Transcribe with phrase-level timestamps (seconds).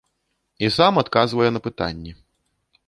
[0.67, 2.11] І сам адказвае на пытанні.